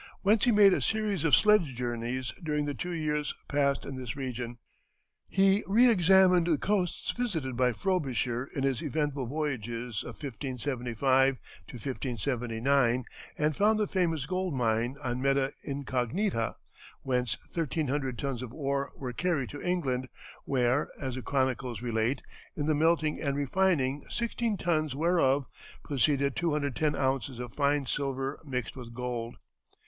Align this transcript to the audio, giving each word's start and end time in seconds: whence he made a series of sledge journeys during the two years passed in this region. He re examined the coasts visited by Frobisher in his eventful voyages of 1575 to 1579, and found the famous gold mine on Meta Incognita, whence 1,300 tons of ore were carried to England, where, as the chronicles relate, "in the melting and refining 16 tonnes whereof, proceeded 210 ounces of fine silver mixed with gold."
whence 0.23 0.45
he 0.45 0.51
made 0.51 0.73
a 0.73 0.81
series 0.81 1.23
of 1.23 1.35
sledge 1.35 1.75
journeys 1.75 2.33
during 2.41 2.65
the 2.65 2.73
two 2.73 2.89
years 2.91 3.35
passed 3.47 3.85
in 3.85 3.97
this 3.97 4.15
region. 4.15 4.57
He 5.29 5.63
re 5.67 5.91
examined 5.91 6.47
the 6.47 6.57
coasts 6.57 7.13
visited 7.15 7.55
by 7.55 7.73
Frobisher 7.73 8.47
in 8.55 8.63
his 8.63 8.81
eventful 8.81 9.27
voyages 9.27 10.01
of 10.01 10.15
1575 10.15 11.37
to 11.67 11.73
1579, 11.75 13.03
and 13.37 13.55
found 13.55 13.77
the 13.79 13.85
famous 13.85 14.25
gold 14.25 14.55
mine 14.55 14.95
on 15.03 15.21
Meta 15.21 15.51
Incognita, 15.63 16.55
whence 17.03 17.37
1,300 17.53 18.17
tons 18.17 18.41
of 18.41 18.51
ore 18.51 18.91
were 18.95 19.13
carried 19.13 19.51
to 19.51 19.61
England, 19.61 20.07
where, 20.45 20.89
as 20.99 21.13
the 21.13 21.21
chronicles 21.21 21.83
relate, 21.83 22.23
"in 22.55 22.65
the 22.65 22.73
melting 22.73 23.21
and 23.21 23.37
refining 23.37 24.03
16 24.09 24.57
tonnes 24.57 24.95
whereof, 24.95 25.45
proceeded 25.83 26.35
210 26.35 26.95
ounces 26.95 27.37
of 27.37 27.53
fine 27.53 27.85
silver 27.85 28.39
mixed 28.43 28.75
with 28.75 28.95
gold." 28.95 29.35